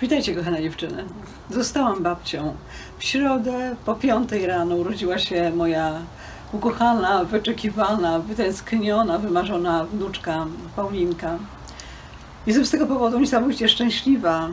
[0.00, 1.04] Witajcie kochane dziewczyny.
[1.50, 2.54] Zostałam babcią.
[2.98, 5.92] W środę po piątej rano urodziła się moja
[6.52, 11.38] ukochana, wyczekiwana, wytęskniona, wymarzona wnuczka Paulinka.
[12.46, 14.48] Jestem z tego powodu niesamowicie szczęśliwa.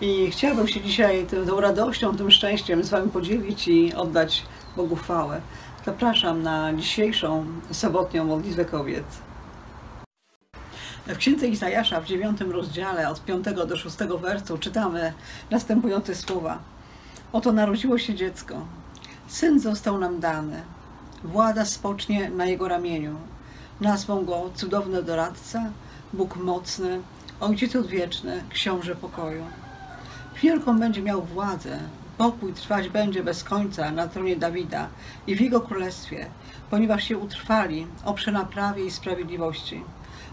[0.00, 4.42] I chciałabym się dzisiaj tą, tą radością, tym szczęściem z Wami podzielić i oddać
[4.76, 5.40] Bogu chwałę.
[5.86, 9.04] Zapraszam na dzisiejszą sobotnią modlitwę kobiet.
[11.06, 15.12] W księdze Izajasza w dziewiątym rozdziale od 5 do 6 wersu czytamy
[15.50, 16.58] następujące słowa.
[17.32, 18.66] Oto narodziło się dziecko.
[19.28, 20.62] Syn został nam dany.
[21.24, 23.16] Władza spocznie na jego ramieniu.
[23.80, 25.70] Nazwą go cudowny doradca,
[26.12, 27.00] Bóg mocny,
[27.40, 29.44] Ojciec odwieczny, Książę pokoju.
[30.42, 31.78] Wielką będzie miał władzę,
[32.18, 34.88] pokój trwać będzie bez końca na tronie Dawida
[35.26, 36.26] i w jego królestwie,
[36.70, 39.84] ponieważ się utrwali, oprze na prawie i sprawiedliwości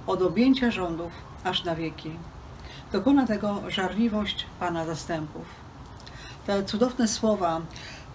[0.08, 1.12] od objęcia rządów
[1.44, 2.12] aż na wieki.
[2.92, 5.46] Dokona tego żarliwość Pana zastępów.
[6.48, 7.62] Te cudowne słowa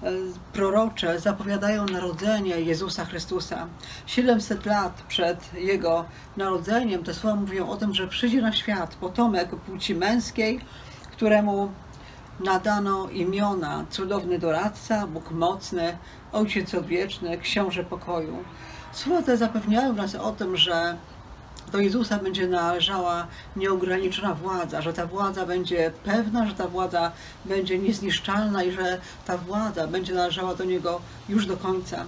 [0.03, 0.11] e,
[0.53, 3.67] prorocze zapowiadają narodzenie Jezusa Chrystusa.
[4.06, 6.05] 700 lat przed Jego
[6.37, 10.61] narodzeniem te słowa mówią o tym, że przyjdzie na świat potomek płci męskiej,
[11.12, 11.70] któremu
[12.41, 15.98] nadano imiona cudowny doradca, Bóg mocny,
[16.33, 18.45] Ojciec odwieczny, Książę pokoju.
[18.93, 20.97] Słowa te zapewniają nas o tym, że
[21.73, 27.12] do Jezusa będzie należała nieograniczona władza, że ta władza będzie pewna, że ta władza
[27.45, 32.05] będzie niezniszczalna i że ta władza będzie należała do Niego już do końca.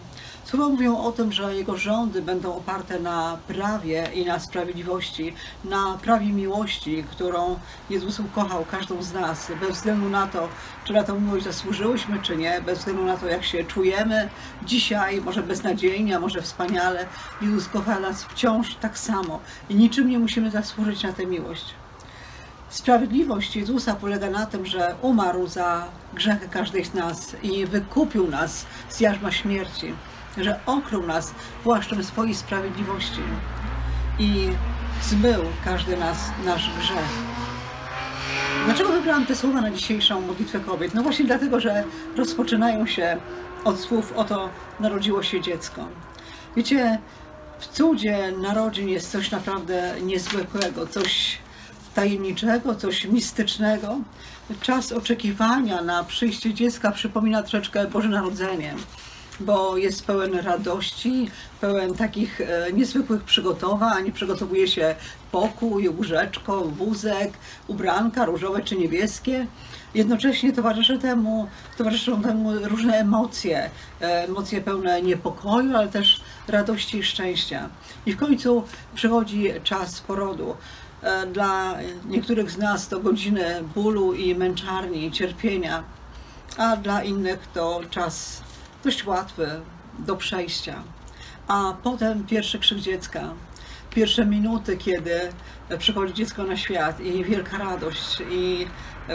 [0.51, 5.99] Słowa mówią o tym, że Jego rządy będą oparte na prawie i na sprawiedliwości, na
[6.03, 7.59] prawie miłości, którą
[7.91, 10.49] Jezus ukochał każdą z nas, bez względu na to,
[10.85, 14.29] czy na tą miłość zasłużyłyśmy, czy nie, bez względu na to, jak się czujemy
[14.63, 17.07] dzisiaj, może beznadziejnie, a może wspaniale.
[17.43, 21.65] Jezus kocha nas wciąż tak samo i niczym nie musimy zasłużyć na tę miłość.
[22.69, 28.67] Sprawiedliwość Jezusa polega na tym, że umarł za grzechy każdej z nas i wykupił nas
[28.89, 29.95] z jarzma śmierci
[30.37, 33.21] że okrył nas płaszczem swojej sprawiedliwości
[34.19, 34.49] i
[35.03, 37.09] zmył każdy nas nasz grzech.
[38.65, 40.95] Dlaczego wybrałam te słowa na dzisiejszą modlitwę kobiet?
[40.95, 41.85] No właśnie dlatego, że
[42.17, 43.17] rozpoczynają się
[43.65, 45.89] od słów oto narodziło się dziecko.
[46.57, 46.99] Wiecie,
[47.59, 51.39] w cudzie narodzin jest coś naprawdę niezwykłego, coś
[51.95, 53.99] tajemniczego, coś mistycznego.
[54.61, 58.75] Czas oczekiwania na przyjście dziecka przypomina troszeczkę Boże Narodzenie
[59.41, 64.13] bo jest pełen radości, pełen takich e, niezwykłych przygotowań.
[64.13, 64.95] Przygotowuje się
[65.33, 67.33] pokój, łóżeczko, wózek,
[67.67, 69.47] ubranka różowe czy niebieskie.
[69.95, 77.03] Jednocześnie towarzyszy temu, towarzyszą temu różne emocje, e, emocje pełne niepokoju, ale też radości i
[77.03, 77.69] szczęścia.
[78.07, 80.55] I w końcu przychodzi czas porodu.
[81.03, 81.75] E, dla
[82.07, 85.83] niektórych z nas to godziny bólu i męczarni, cierpienia,
[86.57, 88.48] a dla innych to czas
[88.85, 89.61] dość łatwy
[89.99, 90.83] do przejścia.
[91.49, 93.35] A potem pierwszy krzyk dziecka,
[93.91, 95.21] pierwsze minuty, kiedy
[95.79, 98.67] przychodzi dziecko na świat i wielka radość i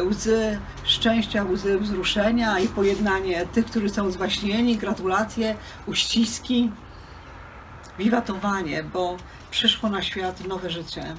[0.01, 6.71] łzy szczęścia, łzy wzruszenia i pojednanie tych, którzy są zwaśnieni, gratulacje, uściski,
[7.99, 9.17] wiwatowanie, bo
[9.51, 11.15] przyszło na świat nowe życie.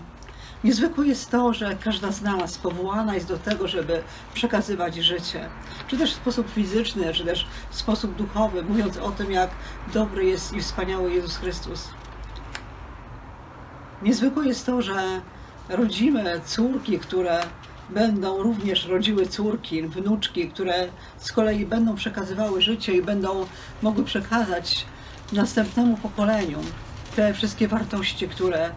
[0.65, 4.03] Niezwykłe jest to, że każda z nas powołana jest do tego, żeby
[4.35, 5.49] przekazywać życie.
[5.89, 9.51] Czy też w sposób fizyczny, czy też w sposób duchowy, mówiąc o tym, jak
[9.95, 11.89] dobry jest i wspaniały Jezus Chrystus.
[14.03, 15.21] Niezwykłe jest to, że
[15.69, 17.41] rodzimy córki, które
[17.91, 20.89] będą również rodziły córki, wnuczki, które
[21.19, 23.47] z kolei będą przekazywały życie i będą
[23.83, 24.87] mogły przekazać
[25.33, 26.59] następnemu pokoleniu
[27.17, 28.71] te wszystkie wartości, które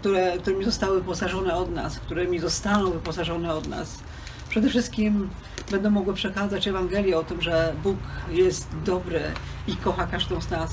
[0.00, 3.98] które, którymi zostały wyposażone od nas, którymi zostaną wyposażone od nas.
[4.48, 5.30] Przede wszystkim
[5.70, 7.96] będą mogły przekazać Ewangelię o tym, że Bóg
[8.30, 9.22] jest dobry
[9.66, 10.70] i kocha każdą z nas.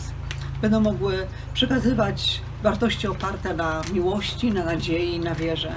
[0.62, 5.72] Będą mogły przekazywać wartości oparte na miłości, na nadziei, na wierze.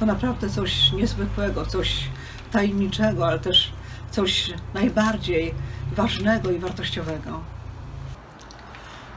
[0.00, 2.08] To naprawdę coś niezwykłego, coś
[2.52, 3.72] tajemniczego, ale też
[4.10, 5.54] coś najbardziej
[5.96, 7.51] ważnego i wartościowego.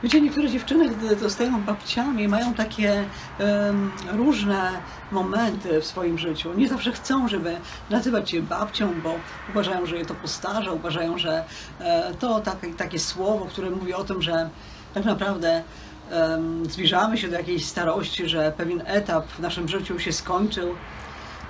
[0.03, 3.03] Wiecie, niektóre dziewczyny, gdy zostają babciami, mają takie
[3.39, 4.71] um, różne
[5.11, 6.53] momenty w swoim życiu.
[6.53, 7.55] Nie zawsze chcą, żeby
[7.89, 9.15] nazywać się babcią, bo
[9.49, 11.45] uważają, że je to postarza, uważają, że
[11.79, 14.49] e, to takie, takie słowo, które mówi o tym, że
[14.93, 15.63] tak naprawdę
[16.11, 20.75] um, zbliżamy się do jakiejś starości, że pewien etap w naszym życiu się skończył.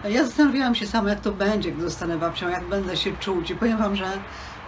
[0.03, 3.49] Ja zastanawiałam się sama, jak to będzie, gdy zostanę babcią, jak będę się czuć.
[3.49, 4.05] I powiem Wam, że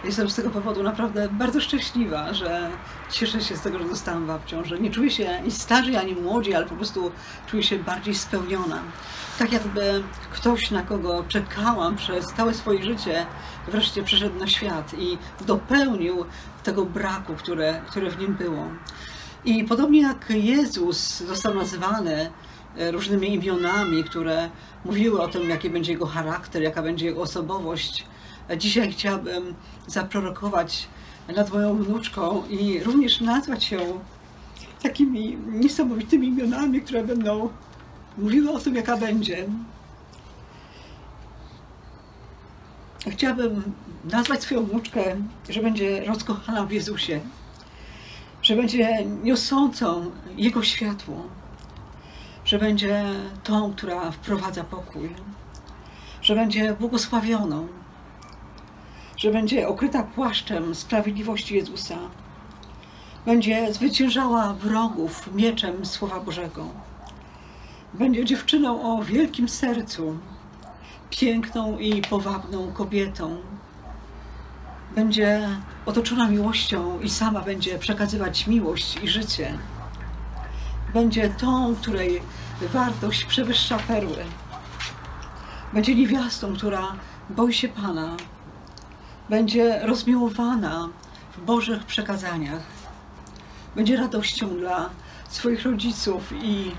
[0.04, 2.70] jestem z tego powodu naprawdę bardzo szczęśliwa, że
[3.10, 6.54] cieszę się z tego, że zostałam babcią, że nie czuję się ani starzej, ani młodzi,
[6.54, 7.12] ale po prostu
[7.46, 8.82] czuję się bardziej spełniona.
[9.38, 10.02] Tak jakby
[10.32, 13.26] ktoś, na kogo czekałam przez całe swoje życie,
[13.68, 16.24] wreszcie przyszedł na świat i dopełnił
[16.64, 18.68] tego braku, które, które w nim było.
[19.44, 22.30] I podobnie jak Jezus został nazywany e,
[22.76, 24.50] różnymi imionami, które
[24.84, 28.04] mówiły o tym, jaki będzie jego charakter, jaka będzie jego osobowość,
[28.56, 29.54] dzisiaj chciałabym
[29.86, 30.88] zaprorokować
[31.36, 34.00] nad moją wnuczką i również nazwać ją
[34.82, 37.48] takimi niesamowitymi imionami, które będą
[38.18, 39.46] mówiły o tym, jaka będzie.
[43.10, 43.62] Chciałabym
[44.04, 45.16] nazwać swoją wnuczkę,
[45.48, 47.20] że będzie rozkochana w Jezusie,
[48.42, 51.24] że będzie niosącą Jego światło,
[52.48, 53.04] że będzie
[53.44, 55.14] tą, która wprowadza pokój,
[56.22, 57.68] że będzie błogosławioną,
[59.16, 61.98] że będzie okryta płaszczem sprawiedliwości Jezusa,
[63.26, 66.66] będzie zwyciężała wrogów mieczem Słowa Bożego.
[67.94, 70.18] Będzie dziewczyną o wielkim sercu,
[71.10, 73.36] piękną i powabną kobietą.
[74.94, 75.48] Będzie
[75.86, 79.58] otoczona miłością i sama będzie przekazywać miłość i życie.
[80.98, 82.22] Będzie tą, której
[82.60, 84.16] wartość przewyższa perły.
[85.72, 86.92] Będzie niewiastą, która
[87.30, 88.16] boi się Pana.
[89.28, 90.88] Będzie rozmiłowana
[91.36, 92.62] w Bożych przekazaniach.
[93.76, 94.90] Będzie radością dla
[95.28, 96.72] swoich rodziców i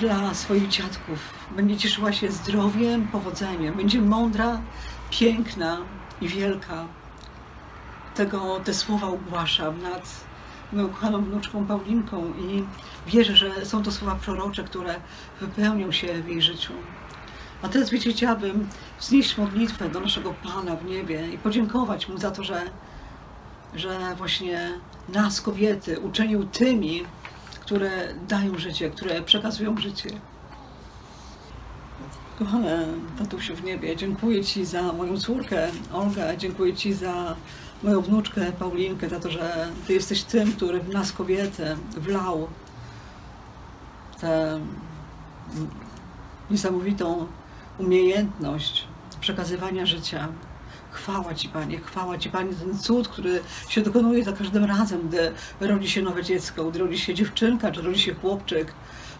[0.00, 1.18] dla swoich dziadków.
[1.56, 3.74] Będzie cieszyła się zdrowiem, powodzeniem.
[3.74, 4.60] Będzie mądra,
[5.10, 5.78] piękna
[6.20, 6.84] i wielka.
[8.14, 10.33] Tego te słowa ogłaszam nad
[10.74, 12.64] moją kochaną wnuczką Paulinką i
[13.06, 14.94] wierzę, że są to słowa prorocze, które
[15.40, 16.72] wypełnią się w jej życiu.
[17.62, 18.68] A teraz, wiecie, chciałabym
[19.00, 22.62] wznieść modlitwę do naszego Pana w niebie i podziękować Mu za to, że,
[23.74, 24.72] że właśnie
[25.08, 27.04] nas, kobiety, uczynił tymi,
[27.60, 30.10] które dają życie, które przekazują życie.
[32.38, 32.86] Kochane
[33.18, 37.36] tatusiu w niebie, dziękuję Ci za moją córkę Olgę, dziękuję Ci za
[37.84, 42.48] moją wnuczkę Paulinkę, za to, że Ty jesteś tym, który w nas kobiety wlał
[44.20, 44.60] tę
[46.50, 47.26] niesamowitą
[47.78, 48.84] umiejętność
[49.20, 50.28] przekazywania życia.
[50.90, 55.32] Chwała Ci, Panie, chwała Ci, Panie, ten cud, który się dokonuje za każdym razem, gdy
[55.60, 58.72] rodzi się nowe dziecko, gdy rodzi się dziewczynka, czy rodzi się chłopczyk.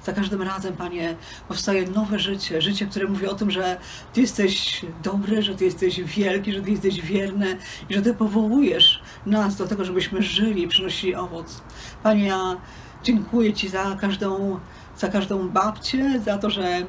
[0.05, 1.17] Za każdym razem, Panie,
[1.49, 3.77] powstaje nowe życie, życie, które mówi o tym, że
[4.13, 7.57] Ty jesteś dobry, że Ty jesteś wielki, że Ty jesteś wierny
[7.89, 11.63] i że Ty powołujesz nas do tego, żebyśmy żyli i przynosili owoc.
[12.03, 12.57] Panie, ja
[13.03, 14.61] dziękuję Ci za każdą,
[14.97, 16.83] za każdą babcię, za to, że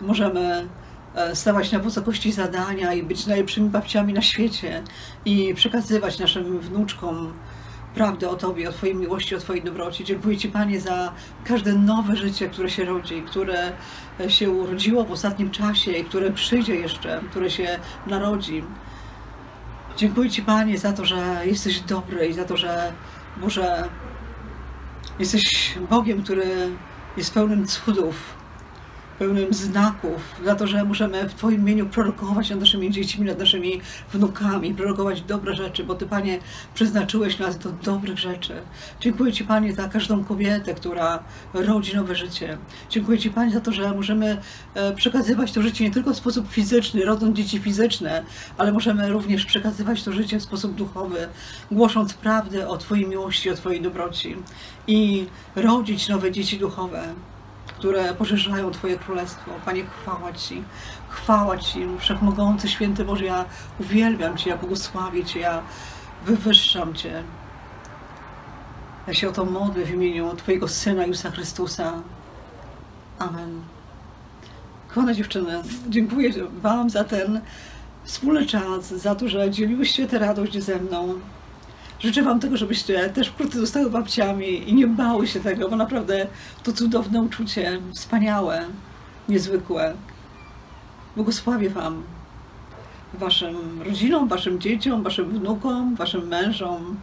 [0.00, 0.68] możemy
[1.14, 4.82] e, stawać na wysokości zadania i być najlepszymi babciami na świecie
[5.24, 7.32] i przekazywać naszym wnuczkom
[7.98, 10.04] prawdę o Tobie, o Twojej miłości, o Twojej dobroci.
[10.04, 11.12] Dziękuję Ci, Panie, za
[11.44, 13.72] każde nowe życie, które się rodzi, które
[14.28, 18.64] się urodziło w ostatnim czasie i które przyjdzie jeszcze, które się narodzi.
[19.96, 22.92] Dziękuję Ci, Panie, za to, że jesteś dobry i za to, że
[23.36, 23.88] Boże,
[25.18, 26.46] jesteś Bogiem, który
[27.16, 28.37] jest pełnym cudów,
[29.18, 33.80] pełnym znaków, za to, że możemy w Twoim imieniu prorokować nad naszymi dziećmi, nad naszymi
[34.12, 36.38] wnukami, prorokować dobre rzeczy, bo Ty, Panie,
[36.74, 38.54] przeznaczyłeś nas do dobrych rzeczy.
[39.00, 41.22] Dziękuję Ci, Panie, za każdą kobietę, która
[41.54, 42.58] rodzi nowe życie.
[42.90, 44.36] Dziękuję Ci, Panie, za to, że możemy
[44.74, 48.22] e, przekazywać to życie nie tylko w sposób fizyczny, rodząc dzieci fizyczne,
[48.58, 51.28] ale możemy również przekazywać to życie w sposób duchowy,
[51.70, 54.36] głosząc prawdę o Twojej miłości, o Twojej dobroci
[54.86, 57.14] i rodzić nowe dzieci duchowe
[57.78, 59.50] które poszerzają Twoje królestwo.
[59.64, 60.64] Panie, chwała Ci,
[61.08, 63.44] chwała Ci, Wszechmogący Święty Boże, ja
[63.80, 65.62] uwielbiam Cię, ja błogosławię Cię, ja
[66.26, 67.22] wywyższam Cię.
[69.06, 71.92] Ja się o to modlę w imieniu Twojego Syna Jezusa Chrystusa.
[73.18, 73.60] Amen.
[74.88, 76.30] Kochane dziewczyny, dziękuję
[76.62, 77.40] Wam za ten
[78.04, 81.14] wspólny czas, za to, że dzieliłyście tę radość ze mną.
[82.00, 86.26] Życzę Wam tego, żebyście też wkrótce zostały babciami i nie bały się tego, bo naprawdę
[86.62, 88.64] to cudowne uczucie, wspaniałe,
[89.28, 89.94] niezwykłe.
[91.16, 92.02] Błogosławię Wam,
[93.14, 97.00] Waszym rodzinom, Waszym dzieciom, Waszym wnukom, Waszym mężom.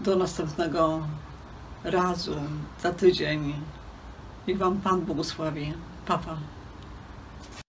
[0.00, 1.06] Do następnego
[1.84, 2.34] razu,
[2.82, 3.54] za tydzień.
[4.48, 5.72] Niech Wam Pan błogosławi.
[6.06, 6.36] Papa.